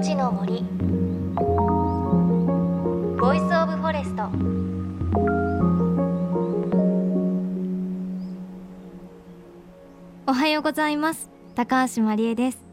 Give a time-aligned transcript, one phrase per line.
[0.00, 0.62] 命の森。
[3.20, 4.30] Voice of Forest。
[10.26, 11.28] おはようございます。
[11.54, 12.64] 高橋真理恵です。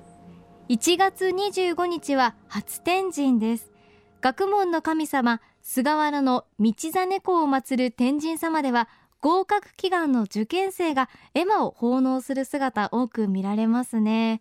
[0.69, 3.73] 1月25日は初天神です。
[4.21, 8.87] 学問の神様菅原の道真公を祀る天神様では
[9.19, 14.39] 合格祈願の受験生が絵馬を奉納する姿多く見られますね。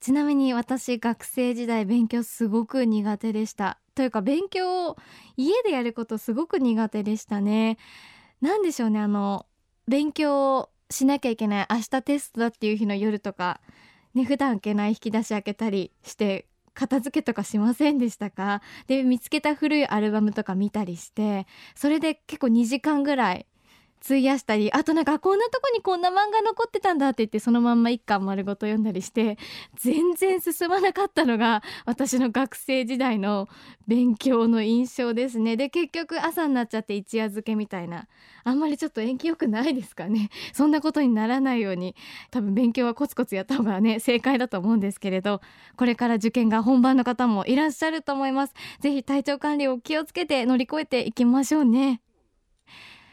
[0.00, 3.78] ちなみに私学生時代勉強すごく苦手でした。
[3.94, 4.96] というか勉強を
[5.36, 7.76] 家でやることすごく苦手でしたね。
[8.40, 9.44] なんでしょうねあの
[9.86, 13.60] 勉強しなきゃいけない明日テストだっていう日の夜とか
[14.14, 18.62] ね普段開けない引き出し開けたりして片付けとかしませんでしたか？
[18.86, 23.46] で見つけた古いアルバムとか見たりしてそれで結構2時間ぐらい
[24.04, 29.38] 費やしたりあとなんかこんなとこにこんな漫画残ってたんだって言ってそのまんま一巻丸ごと読んだりして
[29.76, 33.48] 全然進まなかったのが私の学生時代の
[33.86, 35.56] 勉強の印象ですね。
[35.56, 38.06] で結局朝になっちゃって一夜漬けみたいな。
[38.42, 40.30] あんまりちょっと縁起良くないですかね。
[40.52, 41.94] そんなことにならないように
[42.30, 45.40] 多分勉強はコツコツやった方がね正解だと思うんですけれど
[45.76, 48.54] これから受験が本番の方もいらっしゃると思います。
[48.80, 52.00] ぜひ体調管理を気をつけて乗り越えていきましょうね。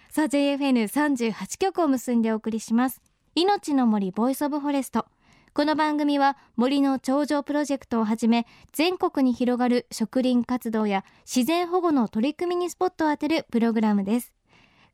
[0.10, 3.02] さあ JFN38 曲を結んでお送りします。
[3.36, 5.06] 命の森 Voice of Forest
[5.54, 14.34] この番組は森の頂上プロジェクトをはじめ全国に広がる植林活動や自然保護の取り組みにスポットを当てるプログラムです。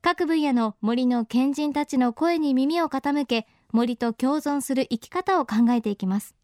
[0.02, 6.36] 各分野の森の賢人たちの声に耳を傾け森と共存する生き方を考えていきます。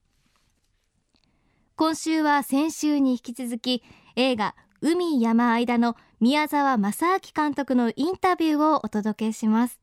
[1.75, 3.83] 今週は先週に引き続き
[4.15, 9.79] 映画海山間の宮沢正明監督のインタビューをお届けします。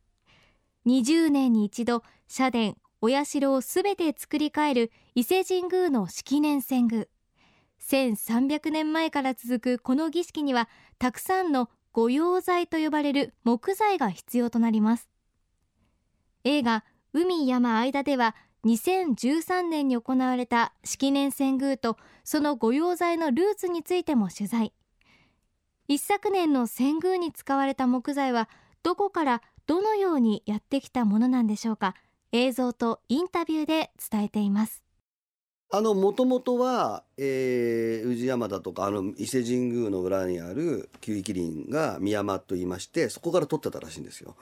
[0.87, 7.07] 20年に一度社殿お社をすべて作り変える伊勢神宮の式年遷宮。
[7.81, 15.09] 1300年前から続くこの儀式にはたくさんの御用材と呼ばれる木材が必要となります。
[16.45, 18.37] 映画海山間では
[18.67, 24.75] 2013年に行われた式年遷宮とその御用材のルーツについても取材。
[25.89, 28.49] 一昨年の遷宮に使われた木材は
[28.83, 31.95] どこからどのようにやってきたものなんでしょうか？
[32.33, 34.83] 映像とインタビューで伝えています。
[35.71, 44.37] あのもともとは、えー、宇治山だとかあの伊勢神宮の裏にある九域林が宮山と言いましてそこから取ってたらしいんですよ。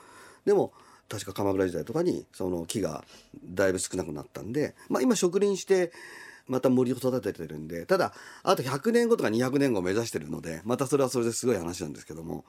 [0.44, 0.72] でも
[1.08, 3.04] 確か鎌倉時代とかにその木が
[3.44, 5.92] だいぶ少なくなったんで、まあ、今植林して
[6.46, 8.12] また森を育ててるんでただ
[8.42, 12.44] あと100年後とか200年後を目指してるのでまたそれはそれですごい話なんですけども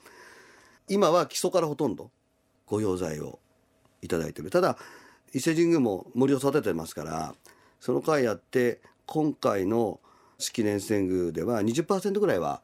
[0.87, 2.11] 今は基礎からほとんど
[2.67, 3.39] 御用材を
[4.01, 4.77] 頂いてるただ
[5.33, 7.35] 伊勢神宮も森を育ててますから
[7.79, 9.99] その回やって今回の
[10.37, 12.61] 式年遷宮では20%ぐらいは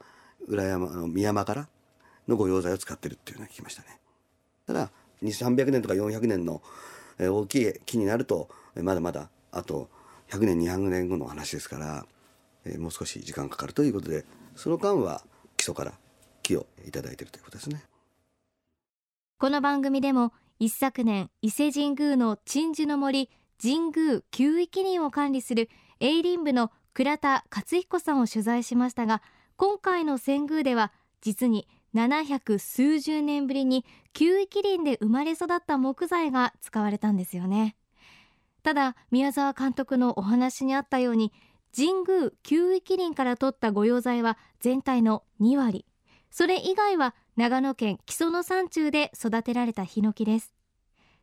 [0.48, 1.68] 裏山の宮山から
[2.28, 4.00] の御用材を使ってるっていうのを聞きましたね。
[4.68, 6.62] ただ300年とか400年の
[7.20, 9.90] 大きい木になるとまだまだあと
[10.32, 12.06] 100年200年後の話ですから、
[12.66, 14.26] えー、もう少し時間かかるということで
[14.56, 15.24] その間は
[15.58, 15.94] 基礎から
[16.42, 17.84] 木を頂いているということですね。
[19.38, 23.30] この番組でも一昨年伊勢神宮の鎮守の森
[23.62, 25.70] 神宮旧域林を管理する
[26.00, 29.22] 営林部の倉田勝彦さんを取材しましたが
[29.58, 37.76] 今回の遷宮では実に700数十年ぶりに旧域林で生まれ育った木材が使われたんですよね。
[38.64, 41.34] ただ宮沢監督のお話にあったように
[41.76, 45.86] 神宮旧域林から取った御用材は全体の2割。
[46.30, 50.54] それ以外は長野県木曽の山中で育てられたヒノキです。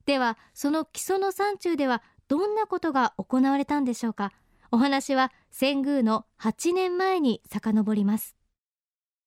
[0.07, 4.33] ではその木曽の山中ではどんなことが行われたんでしょうか？
[4.71, 8.37] お話は遷宮の8年前に遡ります。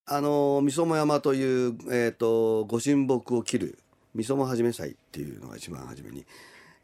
[0.05, 3.79] あの三園山という、えーと、ご神木を切る
[4.13, 6.25] 三園はじめ祭っていうのが一番初めに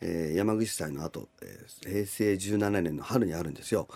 [0.01, 3.87] えー、山口祭の後、えー、平成17年の春にあるんですよ。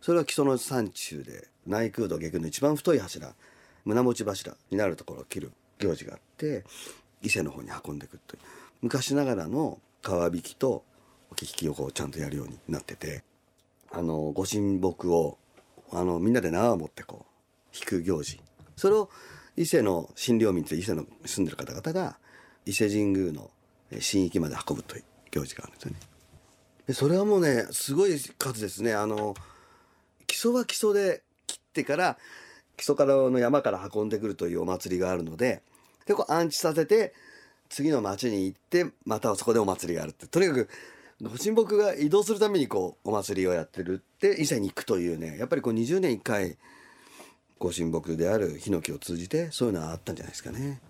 [0.00, 3.34] それは木曽の山中で内空道下空の一番太い柱
[3.84, 6.64] 胸持ち柱になるところを切る行事があって
[7.22, 8.40] 伊勢の方に運んでいくという。
[8.82, 10.84] 昔ながらの川引きと
[11.30, 13.24] 置き引きをこうちゃんとやるようになってて
[13.90, 15.38] あのご神木を
[15.92, 18.40] あのみんなで縄を持ってこう引く行事。
[18.76, 19.10] それを
[19.56, 22.18] 伊勢の診療民って伊勢の住んでる方々が
[22.66, 23.50] 伊勢神宮の
[23.90, 25.04] 神域まで運ぶという。
[25.36, 25.96] 行事があるんですよね。
[26.86, 28.94] でそれはもうねすごい数ですね。
[28.94, 29.34] あの
[30.26, 32.18] 基礎は基礎で切ってから
[32.76, 35.62] 基礎からの山から運んでくるというお祭りがあるので
[36.06, 37.14] でこう安置させて
[37.68, 40.26] 次の町に行ってまたそこでお祭りがあるって。
[40.26, 40.68] とにかく
[41.22, 46.58] ご神木が移動するためにこうお祭りをやってるって伊勢に行くというねやっぱりこう20年1回
[47.58, 50.80] ご神木であるヒノキを通じてそういうのはあったんじゃないですかね。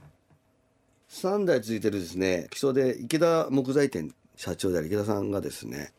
[1.08, 5.92] 3代続いてるですね木曽で池田木材店社長である池田さんがですね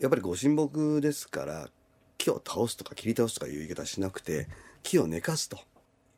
[0.00, 1.68] やっぱりご神木ですから
[2.18, 4.48] 木を倒すとか切り倒すとかいう言い方しなくて
[4.82, 5.58] 木を寝かすと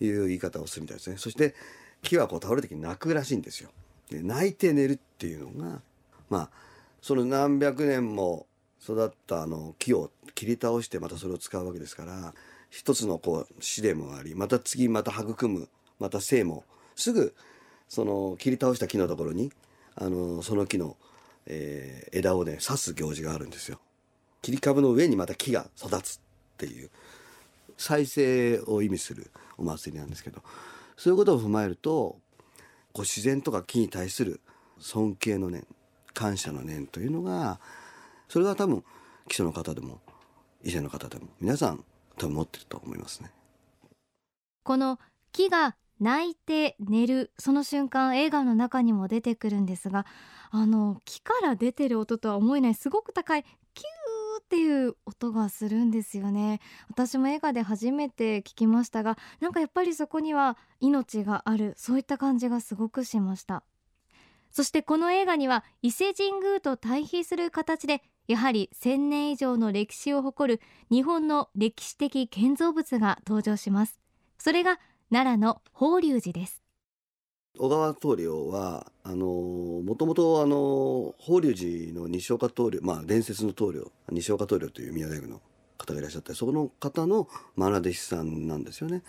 [0.00, 1.16] いう言い方をするみたいですね。
[1.18, 1.54] そして
[2.02, 3.70] 木はこう倒れる時に泣くらしいんですよ。
[4.10, 5.80] で泣いて寝るっていうのが
[6.28, 6.50] まあ
[7.00, 8.46] その何百年も
[8.82, 12.34] 育ったあの木を切り倒してまたそれを使うわけですから
[12.70, 15.68] 一つのこう死でもありまた次また育む
[15.98, 16.64] また生も
[16.96, 17.34] すぐ
[17.88, 19.52] その切り倒した木のところに
[19.96, 20.96] あのその木の、
[21.46, 23.80] えー、枝をね刺す行事があるんですよ。
[24.42, 26.20] 切り株の上にまた木が育つっ
[26.58, 26.90] ていう
[27.76, 30.42] 再生を意味するお祭りなんですけど
[30.96, 32.18] そういうことを踏まえると
[32.92, 34.40] こう自然とか木に対する
[34.78, 35.66] 尊敬の念
[36.12, 37.58] 感謝の念というのが
[38.28, 38.84] それが多分
[39.28, 40.00] 基礎の方でも
[40.62, 41.84] 医者の方でも皆さん
[42.18, 43.30] 多分持ってると思いますね。
[44.62, 44.98] この
[45.32, 50.06] 木が泣いて寝るその瞬間映画の中にも出てくるんですが
[50.50, 56.60] あの木から出てる音とは思えないすごく高いキューっていう音がするんですよね。
[56.88, 63.62] 私も映画で初めて聞きましたがなんかやっぱりそこには命があるそういった感じがすごくしました。
[64.50, 70.60] そしてこの映画には伊勢神宮と対比する形でやはり1000年以上の歴史を誇る
[70.90, 73.98] 日本の歴史的建造物が登場します。
[74.38, 74.78] それが
[75.10, 76.62] 奈良の法隆寺です
[77.58, 85.40] 小川棟梁はあのもともとあの法隆寺の西岡棟梁まあ伝説の棟梁西岡棟梁という宮大工の
[85.78, 89.02] 方がいらっしゃってそこの方の愛弟子さんなんですよね。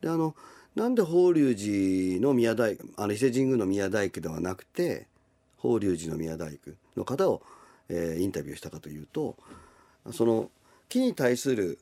[0.00, 0.34] であの
[0.74, 5.06] なんで法隆寺の宮大あの伊勢神宮の宮大工ではなくて
[5.58, 7.42] 法隆寺の宮大工の方を、
[7.88, 9.36] えー、インタビューしたかというと
[10.12, 10.50] その
[10.88, 11.78] 木に対する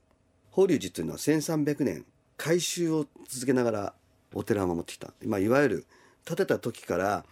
[0.51, 2.05] 法隆寺というのは1300年
[2.37, 3.95] 改修を続けながら
[4.35, 5.87] お寺を守ってきた、まあ、いわゆる
[6.25, 7.25] 建てた時から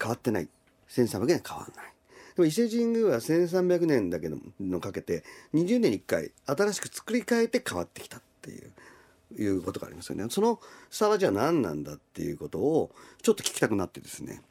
[0.00, 0.48] 変わってない
[0.88, 1.94] 1300年変わらない
[2.36, 4.28] でも伊勢神宮は1300年だけ
[4.60, 5.24] のかけて
[5.54, 8.72] 20年に1回新しく作り変えて変わってきたっていう
[9.36, 10.26] いうことがありますよね。
[10.30, 10.60] その
[10.90, 12.90] 差はじゃあ何なんだっていうことを
[13.22, 14.42] ちょっと聞きたくなってですね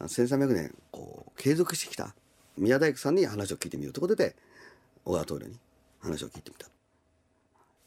[0.00, 2.14] 1300年こう継続してきた
[2.56, 4.34] 宮大工さんに話を聞いてみようということで
[5.04, 5.58] 小川棟梁に
[6.00, 6.75] 話を聞いてみた。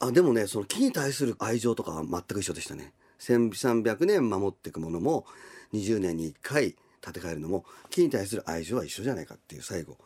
[0.00, 2.92] あでもねその木に対する愛情とかは全く一緒でしたね。
[3.20, 5.26] 1300年守っていくものも
[5.74, 9.98] 20年に1回建て替えるのも木に対する愛情は一緒じゃないかっていう最後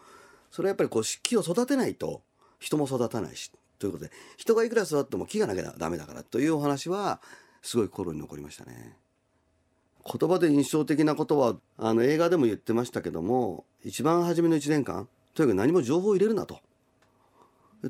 [0.50, 2.22] それはやっぱりこう木を育てないと
[2.58, 7.20] 人も育たないしということで人がいくら育っても木がなきゃダメだからというお話は
[7.62, 8.96] すごい心に残りましたね。
[10.04, 16.58] 言葉で印象的なことはあの映画でも言ってましたけども一番初めの1年間とにかく何も情報を入れるなと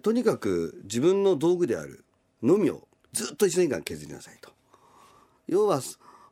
[0.01, 2.05] とにかく自分の道具である
[2.43, 4.51] のみをずっと1年間削りなさいと。
[5.47, 5.81] 要は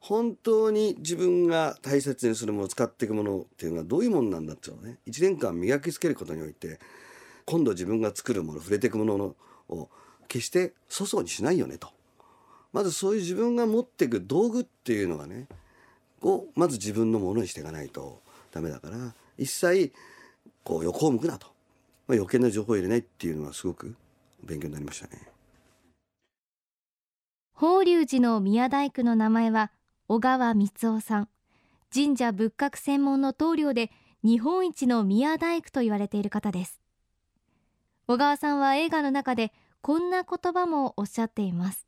[0.00, 6.80] 本当に自分が大切にするもの使っていくものっていうのはどういうものなんだっていうのをね1年間磨きつけることにおいて
[7.44, 9.36] 今度自分が作るもの触れていくもの
[9.68, 9.88] を
[10.26, 11.88] 決して粗相にしないよねと。
[12.72, 15.46] まずそういう自分が持っていく道具っていうのがね
[16.22, 19.92] をまず自分のものにしていかないとダメだから一切
[20.64, 21.48] こう横を向くなと、
[22.06, 23.94] まあ、余計な情報を入れないっていうのはすごく
[24.42, 25.20] 勉強になりましたね。
[27.52, 29.70] 法隆寺の宮大工の名前は
[30.08, 31.28] 小川光夫さん。
[31.94, 33.90] 神社仏閣専門の棟梁で
[34.24, 36.80] 日本一の宮大工と言われている方です。
[38.08, 41.86] 小川さんは映画の中でこんな言葉もおっしゃっています。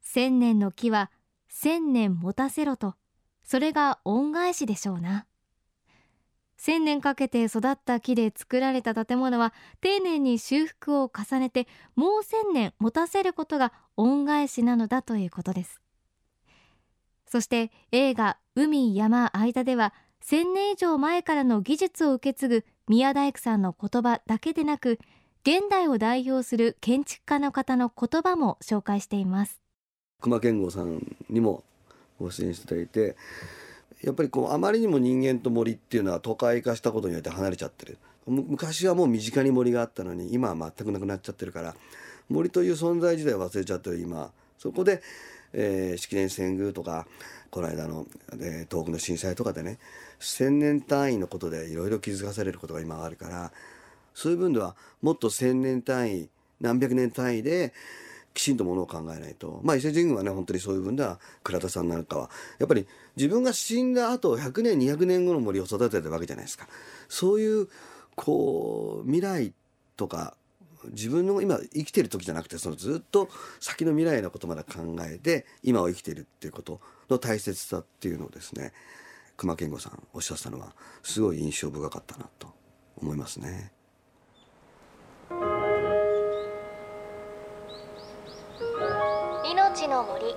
[0.00, 1.10] 千年の木は
[1.48, 2.94] 千年持たせろと
[3.42, 5.26] それが恩返しでしょうな。
[6.70, 15.80] 千年かけて育った木で作られた建物は丁寧に修復を重ねてもう千年持たせることが恩返しなのだということです。
[17.26, 19.92] そして映画海山間では
[20.24, 25.00] 1000年以上前からの技術を受け継ぐ宮大工さんの言葉だけでなく
[25.42, 29.60] 現代を代表する建築家の方の言葉も紹介しています。
[30.20, 31.64] 熊健吾さんにも
[32.20, 33.16] ご出演していただいて
[34.02, 37.98] やっぱりこうあまりにも人間と森っていうのは都会化したことによって離れちゃってる。
[38.26, 41.74] 昔はもう身近に森があったのに今は全くなくなっちゃってるから。
[42.28, 44.30] 森という存在自体忘れちゃってる今。
[44.58, 45.02] そこで、
[45.52, 47.06] えー、式年遷宮とか
[47.50, 49.78] この間の、えー、東北の震災とかでね
[50.20, 53.52] 1,000年単位のことでいろいろ気づかされることが今あるから
[54.14, 56.28] そういう分ではもっと1,000年単位
[56.60, 57.72] 何百年単位で
[58.34, 66.68] きちんとものを考えないとまあ伊勢神宮はね本当にそういう分では倉田さんなんかはやっぱり自分が死んだ後100年200年後の森を育てたわけじゃないですか
[67.08, 67.68] そういう
[68.14, 69.52] こう未来
[69.96, 70.34] とか
[70.92, 73.28] 自分の今生きてる時じゃなくてそのずっと
[73.60, 78.72] 先の未来のことまで考えて今を生きてるっていうことの大切さっていうのをですね
[79.36, 82.48] 熊健吾さんおっしゃったのはすごい印象深かったなと
[82.96, 83.72] 思いますね。
[90.00, 90.34] の森。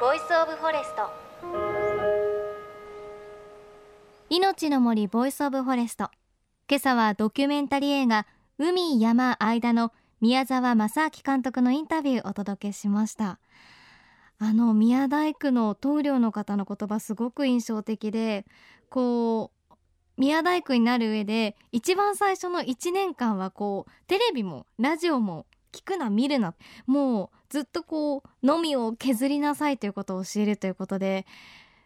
[0.00, 1.10] Voice of Forest
[4.30, 6.10] 命の森 Voice of Forest。
[6.68, 8.26] 今朝はドキュメンタリー映画
[8.58, 13.40] 海山間の宮沢正明監督のインタビューをお届けしました。
[14.38, 18.46] あの宮大工の棟梁の方の言葉すごく印象的で
[18.88, 19.74] こう
[20.16, 26.54] 宮大工になる上で一番最初の1年間はこうテレビもラジオも聞くな見るな。
[26.86, 31.26] もうずっとこうのみを削りなさいということを教えるということで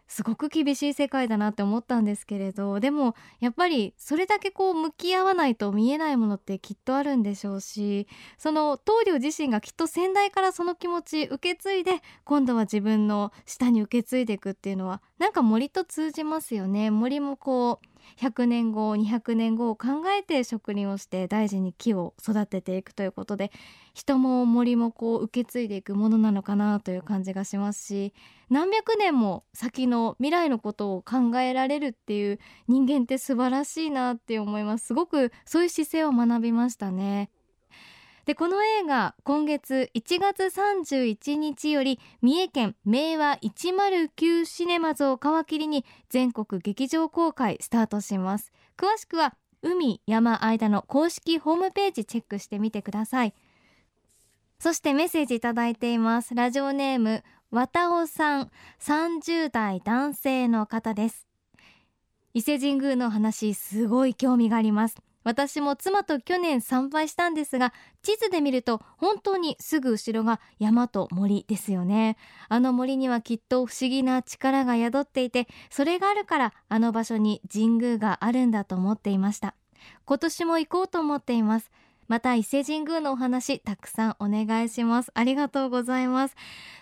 [0.07, 16.91] すごく厳しい世界だなって思ったんですけれどでもやっぱりそれだけこう向き合わないと見えないものってきっとあるんでしょうしその棟梁自身がきっと先代からその気持ち受け継いで今度は自分の下に受け継いでいくっていうのはなんか森と通じますよね。
[16.91, 23.51] 森もこう100年後200年後を考えて植林をして大事に木を育てていくということで
[23.93, 28.13] 人も森もこう受け継いでいくものなのかなという感じがしますし
[28.49, 34.87] 何百年も先の未来のことを考えられるっていう人間って素晴らしいなって思います。
[34.87, 37.29] すごくそういう姿勢を学びましたね。
[38.25, 48.53] でこの映画今月1月31日より三重県明和109シネマズを皮切りに全国劇場公開スタートします。
[48.77, 53.33] 詳しくは海山間の公式ホームページチェックしてみてください。
[54.57, 56.33] そしてメッセージいただいています。
[56.33, 58.51] ラジオネームわたおさん。
[58.79, 61.27] 30代男性の方です。
[62.33, 64.95] 伊勢神宮の話すごい興味があります。
[65.23, 72.17] 私も妻と去年参拝したんですが地図で見ると本当にすぐ後ろが山と森ですよね。
[72.49, 79.55] あの森にはきっと不思議な力が宿っていてそれがあるからあの場所に神宮があるんだと思っていました。
[80.05, 81.71] 今年も行こうと思っています。
[82.07, 85.11] また伊勢神宮のお話たくさんお願いします。
[85.13, 86.35] ありがとうございます。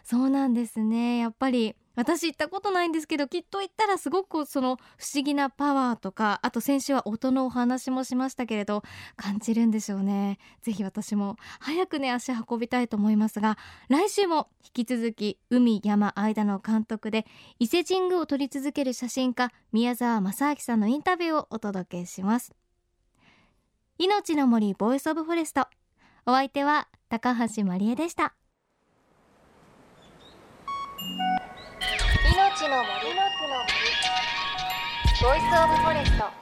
[0.04, 1.18] そうなんですね。
[1.18, 8.82] やっぱり私行ったことないんですけどきっと行ったらすごくその不思議なパワーとかあと先週は音のお話もしましたけれど
[9.16, 10.40] 感じるんでしょうね。
[10.64, 13.56] ぜひ私も早くね足運びたいと思いますが
[13.88, 17.28] 来週も引き続き海山間の監督で
[17.60, 22.52] 伊勢神宮を撮り続ける写真家宮沢正明さんのインタビューをお届けします。
[24.00, 25.68] 命の森 Voice of Forest。
[26.26, 28.34] お相手は高橋真理恵でした。
[32.70, 33.74] の森の木の森
[35.20, 36.41] Voice of Forest。